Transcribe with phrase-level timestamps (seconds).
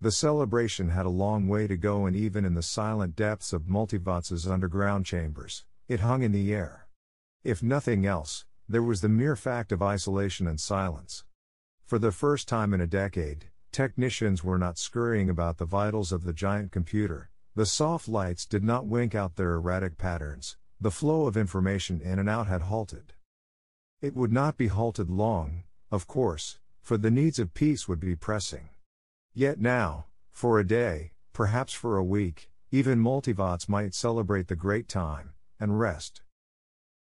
[0.00, 3.68] The celebration had a long way to go, and even in the silent depths of
[3.68, 6.86] Multivac's underground chambers, it hung in the air.
[7.42, 11.24] If nothing else, there was the mere fact of isolation and silence.
[11.84, 16.22] For the first time in a decade, technicians were not scurrying about the vitals of
[16.22, 21.26] the giant computer, the soft lights did not wink out their erratic patterns, the flow
[21.26, 23.14] of information in and out had halted.
[24.00, 28.14] It would not be halted long, of course, for the needs of peace would be
[28.14, 28.68] pressing.
[29.34, 34.88] Yet now, for a day, perhaps for a week, even Multivac might celebrate the great
[34.88, 36.22] time, and rest.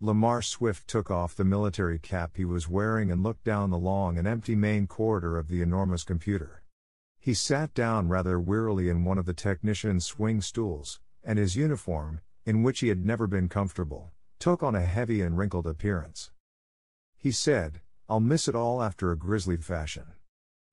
[0.00, 4.16] Lamar Swift took off the military cap he was wearing and looked down the long
[4.16, 6.62] and empty main corridor of the enormous computer.
[7.18, 12.22] He sat down rather wearily in one of the technician's swing stools, and his uniform,
[12.46, 16.30] in which he had never been comfortable, took on a heavy and wrinkled appearance.
[17.18, 20.14] He said, I'll miss it all after a grisly fashion.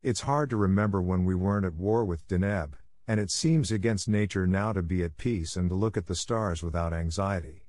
[0.07, 2.75] It's hard to remember when we weren't at war with Deneb,
[3.09, 6.15] and it seems against nature now to be at peace and to look at the
[6.15, 7.65] stars without anxiety.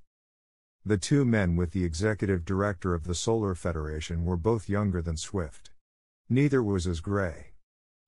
[0.86, 5.16] The two men with the executive director of the Solar Federation were both younger than
[5.16, 5.72] Swift.
[6.28, 7.54] Neither was as gray.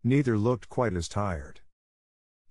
[0.05, 1.63] Neither looked quite as tired.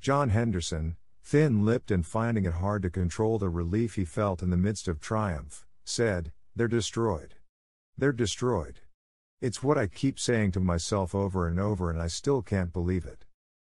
[0.02, 4.50] John Henderson, thin lipped and finding it hard to control the relief he felt in
[4.50, 7.36] the midst of triumph, said, They're destroyed.
[7.98, 8.82] They're destroyed.
[9.42, 13.06] It's what I keep saying to myself over and over, and I still can't believe
[13.06, 13.24] it.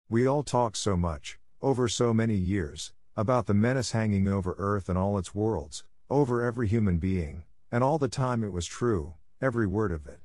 [0.09, 4.89] We all talk so much, over so many years, about the menace hanging over Earth
[4.89, 9.15] and all its worlds, over every human being, and all the time it was true,
[9.43, 10.21] every word of it.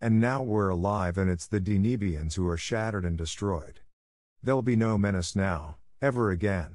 [0.00, 3.82] And now we're alive, and it's the Denebians who are shattered and destroyed.
[4.42, 6.74] There'll be no menace now, ever again.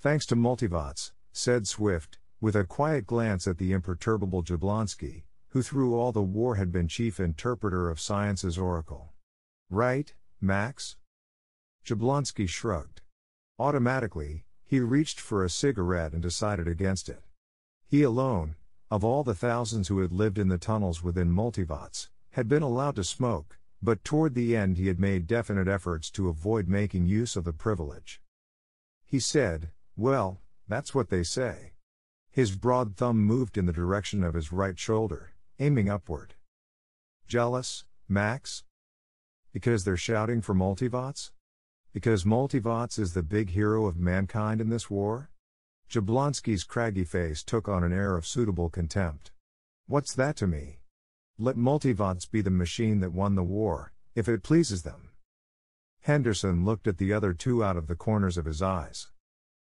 [0.00, 5.94] Thanks to Multivac, said Swift, with a quiet glance at the imperturbable Jablonsky, who through
[5.94, 9.12] all the war had been chief interpreter of science's oracle.
[9.70, 10.96] Right, Max?
[11.86, 13.02] Jablonsky shrugged.
[13.56, 17.22] Automatically, he reached for a cigarette and decided against it.
[17.86, 18.56] He alone,
[18.90, 22.96] of all the thousands who had lived in the tunnels within Multivac, had been allowed
[22.96, 27.36] to smoke, but toward the end he had made definite efforts to avoid making use
[27.36, 28.20] of the privilege.
[29.06, 31.74] He said, Well, that's what they say.
[32.32, 36.34] His broad thumb moved in the direction of his right shoulder aiming upward.
[37.26, 38.64] Jealous, Max?
[39.52, 41.30] Because they're shouting for Multivac?
[41.92, 45.30] Because Multivac is the big hero of mankind in this war?
[45.88, 49.30] Jablonsky's craggy face took on an air of suitable contempt.
[49.86, 50.78] What's that to me?
[51.38, 55.10] Let Multivac be the machine that won the war, if it pleases them.
[56.00, 59.08] Henderson looked at the other two out of the corners of his eyes.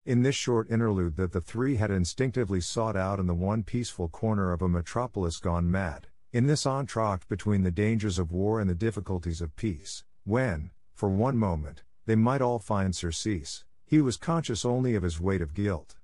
[0.04, 4.08] In this short interlude that the three had instinctively sought out in the one peaceful
[4.08, 8.68] corner of a metropolis gone mad, in this entr'acte between the dangers of war and
[8.68, 14.16] the difficulties of peace, when, for one moment, they might all find surcease, he was
[14.16, 15.94] conscious only of his weight of guilt.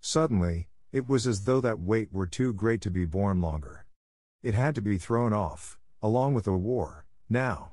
[0.00, 3.84] Suddenly, it was as though that weight were too great to be borne longer.
[4.44, 7.72] It had to be thrown off, along with the war, now.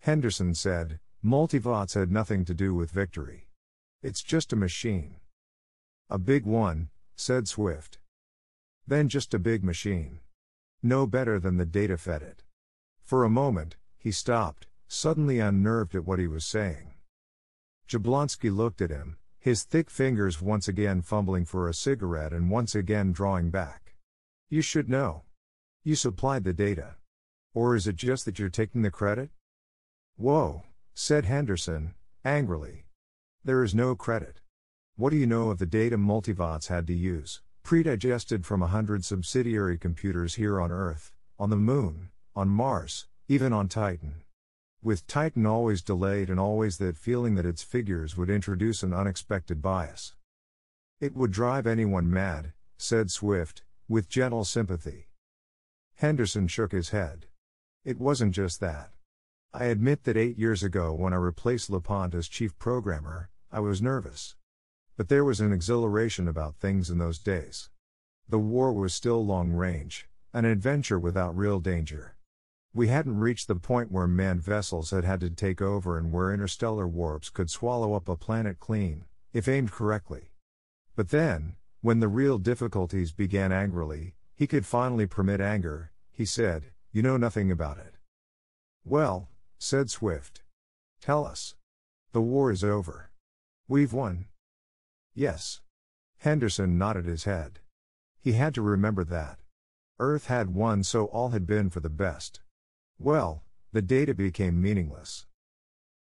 [0.00, 3.48] Henderson said, Multivac had nothing to do with victory.
[4.04, 5.16] It's just a machine.
[6.10, 8.00] A big one, said Swift.
[8.86, 10.20] Then just a big machine.
[10.82, 12.42] No better than the data fed it.
[13.02, 16.92] For a moment, he stopped, suddenly unnerved at what he was saying.
[17.88, 22.74] Jablonsky looked at him, his thick fingers once again fumbling for a cigarette and once
[22.74, 23.94] again drawing back.
[24.50, 25.22] You should know.
[25.82, 26.96] You supplied the data.
[27.54, 29.30] Or is it just that you're taking the credit?
[30.18, 32.83] Whoa, said Henderson, angrily.
[33.46, 34.40] There is no credit.
[34.96, 39.04] What do you know of the data Multivac had to use, predigested from a hundred
[39.04, 44.22] subsidiary computers here on Earth, on the Moon, on Mars, even on Titan?
[44.82, 49.60] With Titan always delayed and always that feeling that its figures would introduce an unexpected
[49.60, 50.14] bias.
[50.98, 55.08] It would drive anyone mad, said Swift, with gentle sympathy.
[55.96, 57.26] Henderson shook his head.
[57.84, 58.92] It wasn't just that.
[59.52, 63.80] I admit that eight years ago, when I replaced LePont as chief programmer, I was
[63.80, 64.34] nervous.
[64.96, 67.70] But there was an exhilaration about things in those days.
[68.28, 72.16] The war was still long range, an adventure without real danger.
[72.74, 76.34] We hadn't reached the point where manned vessels had had to take over and where
[76.34, 80.32] interstellar warps could swallow up a planet clean, if aimed correctly.
[80.96, 86.72] But then, when the real difficulties began angrily, he could finally permit anger, he said,
[86.90, 87.94] You know nothing about it.
[88.84, 89.28] Well,
[89.60, 90.42] said Swift.
[91.00, 91.54] Tell us.
[92.10, 93.10] The war is over.
[93.66, 94.26] We've won.
[95.14, 95.60] Yes.
[96.18, 97.60] Henderson nodded his head.
[98.20, 99.38] He had to remember that.
[99.98, 102.40] Earth had won, so all had been for the best.
[102.98, 105.26] Well, the data became meaningless.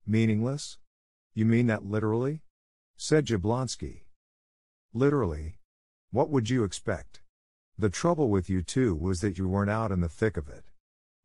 [0.05, 0.77] Meaningless?
[1.33, 2.41] You mean that literally?
[2.95, 4.05] said Jablonsky.
[4.93, 5.57] Literally.
[6.11, 7.21] What would you expect?
[7.77, 10.65] The trouble with you two was that you weren't out in the thick of it.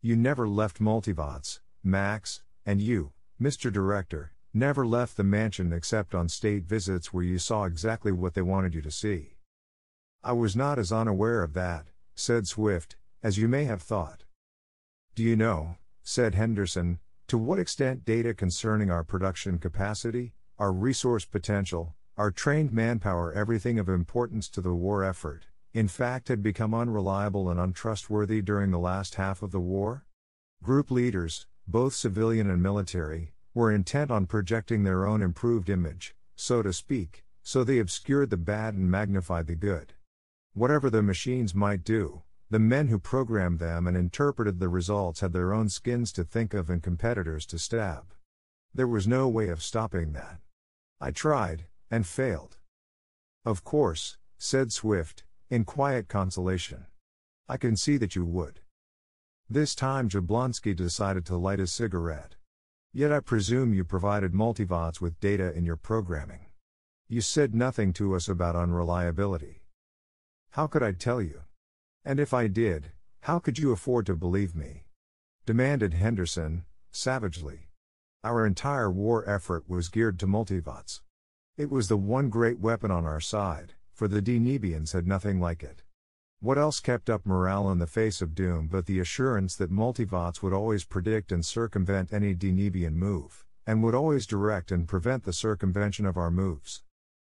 [0.00, 3.72] You never left Multivac, Max, and you, Mr.
[3.72, 8.42] Director, never left the mansion except on state visits where you saw exactly what they
[8.42, 9.34] wanted you to see.
[10.22, 14.24] I was not as unaware of that, said Swift, as you may have thought.
[15.14, 21.24] Do you know, said Henderson, to what extent data concerning our production capacity, our resource
[21.24, 26.74] potential, our trained manpower, everything of importance to the war effort, in fact had become
[26.74, 30.04] unreliable and untrustworthy during the last half of the war?
[30.62, 36.62] Group leaders, both civilian and military, were intent on projecting their own improved image, so
[36.62, 39.94] to speak, so they obscured the bad and magnified the good.
[40.54, 45.32] Whatever the machines might do, the men who programmed them and interpreted the results had
[45.32, 48.14] their own skins to think of and competitors to stab.
[48.74, 50.38] There was no way of stopping that.
[51.00, 52.58] I tried, and failed.
[53.44, 56.86] Of course, said Swift, in quiet consolation.
[57.48, 58.60] I can see that you would.
[59.48, 62.36] This time Jablonsky decided to light a cigarette.
[62.94, 66.46] Yet I presume you provided Multivac with data in your programming.
[67.08, 69.62] You said nothing to us about unreliability.
[70.50, 71.42] How could I tell you?
[72.04, 74.84] And if I did, how could you afford to believe me?
[75.46, 77.70] demanded Henderson, savagely.
[78.22, 81.00] Our entire war effort was geared to Multivac.
[81.56, 85.62] It was the one great weapon on our side, for the Denebians had nothing like
[85.62, 85.82] it.
[86.42, 90.42] What else kept up morale in the face of doom but the assurance that Multivac
[90.42, 95.32] would always predict and circumvent any Denebian move, and would always direct and prevent the
[95.32, 96.82] circumvention of our moves?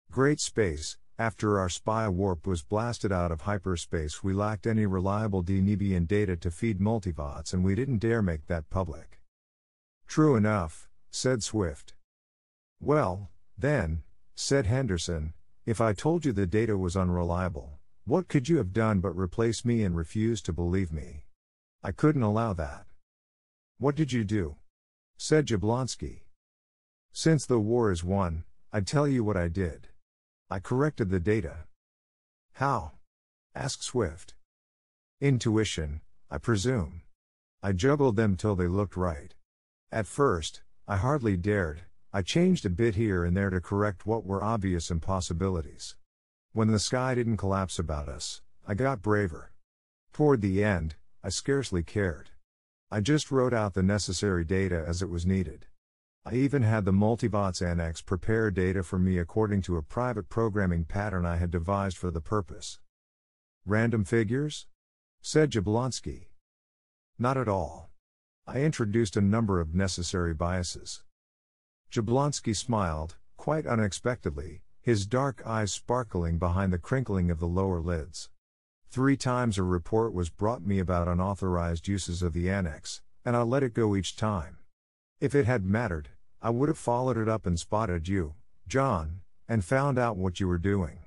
[0.10, 5.44] Great space, after our spy warp was blasted out of hyperspace, we lacked any reliable
[5.44, 9.22] Denebian data to feed Multivac and we didn't dare make that public.
[10.08, 11.94] True enough, said Swift.
[12.82, 14.02] Well, then,
[14.34, 15.36] said Henderson,
[15.68, 19.64] if I told you the data was unreliable, what could you have done but replace
[19.64, 21.24] me and refuse to believe me?
[21.82, 22.86] I couldn't allow that.
[23.78, 24.58] What did you do?
[25.18, 26.24] said Jablonsky.
[27.14, 29.88] Since the war is won, I'd tell you what I did.
[30.50, 31.66] I corrected the data.
[32.54, 32.94] How?
[33.56, 34.34] asked Swift.
[35.22, 37.04] Intuition, I presume.
[37.62, 39.34] I juggled them till they looked right.
[39.92, 44.26] At first, I hardly dared, I changed a bit here and there to correct what
[44.26, 45.96] were obvious impossibilities.
[46.56, 49.54] When the sky didn't collapse about us, I got braver.
[50.14, 52.30] Toward the end, I scarcely cared.
[52.92, 55.66] I just wrote out the necessary data as it was needed.
[56.24, 60.86] I even had the Multivac Annex prepare data for me according to a private programming
[60.86, 62.78] pattern I had devised for the purpose.
[63.66, 64.68] Random figures?
[65.22, 66.28] said Jablonsky.
[67.18, 67.90] Not at all.
[68.46, 71.02] I introduced a number of necessary biases.
[71.92, 78.30] Jablonsky smiled, quite unexpectedly, his dark eyes sparkling behind the crinkling of the lower lids.
[78.90, 83.44] Three times a report was brought me about unauthorized uses of the annex, and I
[83.44, 84.58] let it go each time.
[85.22, 86.10] If it had mattered,
[86.42, 88.36] I would have followed it up and spotted you,
[88.68, 91.00] John, and found out what you were doing.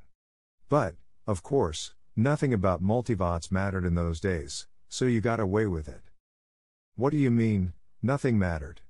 [0.70, 0.94] But,
[1.26, 6.10] of course, nothing about Multivac mattered in those days, so you got away with it.
[6.94, 8.80] What do you mean, nothing mattered?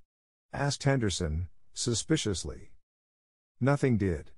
[0.52, 2.70] asked Henderson, Suspiciously.
[3.60, 4.30] Nothing did.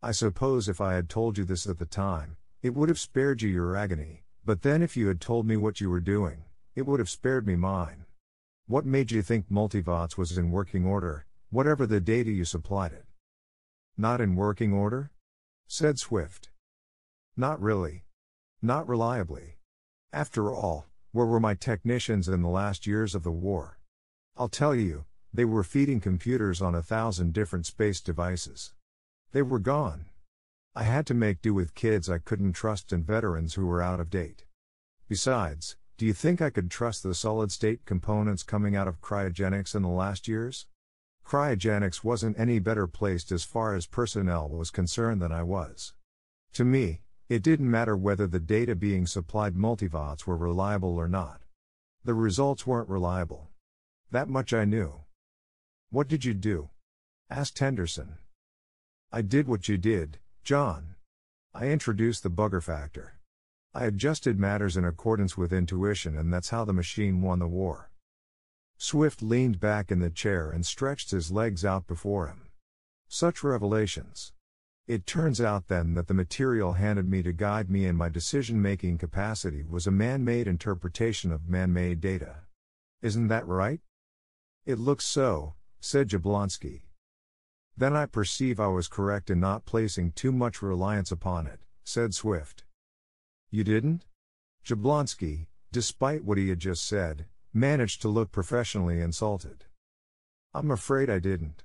[0.00, 3.42] I suppose if I had told you this at the time, it would have spared
[3.42, 6.44] you your agony, but then if you had told me what you were doing,
[6.76, 8.04] it would have spared me mine.
[8.68, 13.06] What made you think Multivac was in working order, whatever the data you supplied it?
[13.96, 15.10] Not in working order?
[15.66, 16.50] said Swift.
[17.36, 18.04] Not really.
[18.62, 19.56] Not reliably.
[20.12, 23.80] After all, where were my technicians in the last years of the war?
[24.36, 28.74] I'll tell you, they were feeding computers on a thousand different space devices.
[29.32, 30.06] They were gone.
[30.74, 34.00] I had to make do with kids I couldn't trust and veterans who were out
[34.00, 34.44] of date.
[35.08, 39.74] Besides, do you think I could trust the solid state components coming out of cryogenics
[39.74, 40.66] in the last years?
[41.26, 45.92] Cryogenics wasn't any better placed as far as personnel was concerned than I was.
[46.54, 51.42] To me, it didn't matter whether the data being supplied Multivac were reliable or not.
[52.02, 53.50] The results weren't reliable.
[54.10, 55.00] That much I knew.
[55.90, 56.70] What did you do?
[57.28, 58.16] asked Henderson.
[59.10, 60.94] I did what you did, John.
[61.54, 63.18] I introduced the bugger factor.
[63.72, 67.90] I adjusted matters in accordance with intuition, and that's how the machine won the war.
[68.76, 72.48] Swift leaned back in the chair and stretched his legs out before him.
[73.08, 74.34] Such revelations.
[74.86, 78.60] It turns out then that the material handed me to guide me in my decision
[78.60, 82.42] making capacity was a man made interpretation of man made data.
[83.00, 83.80] Isn't that right?
[84.66, 86.82] It looks so, said Jablonsky.
[87.78, 92.12] Then I perceive I was correct in not placing too much reliance upon it, said
[92.12, 92.64] Swift.
[93.52, 94.04] You didn't?
[94.66, 99.66] Jablonsky, despite what he had just said, managed to look professionally insulted.
[100.52, 101.62] I'm afraid I didn't.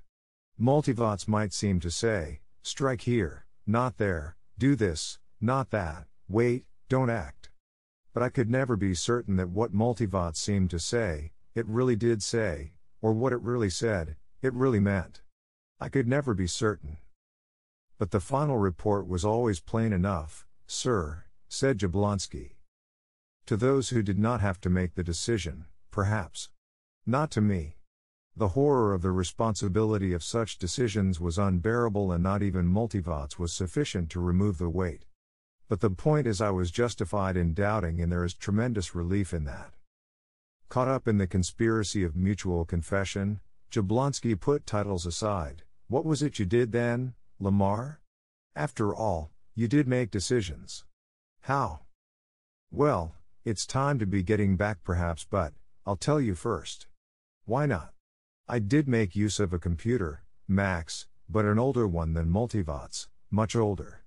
[0.60, 7.10] Multivac might seem to say, strike here, not there, do this, not that, wait, don't
[7.10, 7.50] act.
[8.12, 12.22] But I could never be certain that what Multivac seemed to say, it really did
[12.22, 15.22] say, or what it really said, it really meant.
[15.80, 16.98] I could never be certain.
[17.98, 22.56] But the final report was always plain enough, sir, said Jablonsky.
[23.46, 26.48] To those who did not have to make the decision, perhaps.
[27.06, 27.76] Not to me.
[28.36, 33.52] The horror of the responsibility of such decisions was unbearable, and not even Multivac was
[33.52, 35.04] sufficient to remove the weight.
[35.68, 39.44] But the point is, I was justified in doubting, and there is tremendous relief in
[39.44, 39.74] that.
[40.68, 43.40] Caught up in the conspiracy of mutual confession,
[43.70, 45.62] Jablonsky put titles aside.
[45.88, 48.00] What was it you did then, Lamar?
[48.56, 50.84] After all, you did make decisions.
[51.42, 51.80] How?
[52.70, 55.52] Well, it's time to be getting back perhaps, but,
[55.84, 56.86] I'll tell you first.
[57.44, 57.92] Why not?
[58.48, 63.56] I did make use of a computer, Max, but an older one than Multivac, much
[63.56, 64.04] older.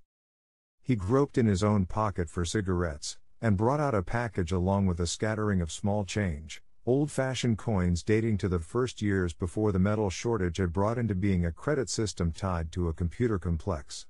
[0.82, 4.98] He groped in his own pocket for cigarettes, and brought out a package along with
[5.00, 9.78] a scattering of small change, old fashioned coins dating to the first years before the
[9.78, 14.06] metal shortage had brought into being a credit system tied to a computer complex.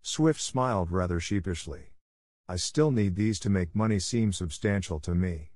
[0.00, 1.92] Swift smiled rather sheepishly.
[2.48, 5.50] I still need these to make money seem substantial to me.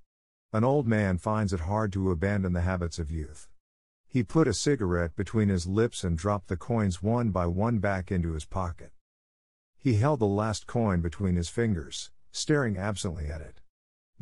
[0.53, 3.49] An old man finds it hard to abandon the habits of youth.
[4.07, 8.13] He put a cigarette between his lips and dropped the coins one by one back
[8.13, 8.93] into his pocket.
[9.79, 13.62] He held the last coin between his fingers, staring absently at it.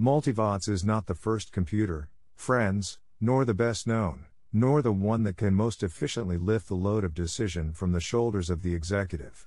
[0.01, 5.37] Multivac is not the first computer, friends, nor the best known, nor the one that
[5.37, 9.47] can most efficiently lift the load of decision from the shoulders of the executive.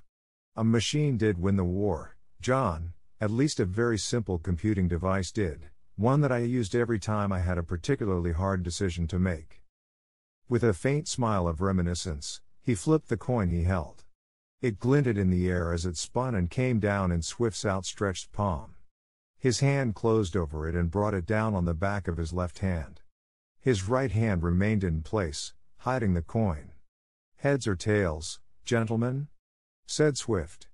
[0.56, 5.72] A machine did win the war, John, at least a very simple computing device did,
[5.96, 9.64] one that I used every time I had a particularly hard decision to make.
[10.48, 14.04] With a faint smile of reminiscence, he flipped the coin he held.
[14.62, 18.73] It glinted in the air as it spun and came down in Swift's outstretched palm.
[19.44, 22.60] His hand closed over it and brought it down on the back of his left
[22.60, 23.02] hand.
[23.60, 26.72] His right hand remained in place, hiding the coin.
[27.36, 29.28] Heads or tails, gentlemen?
[29.86, 30.70] said Swift.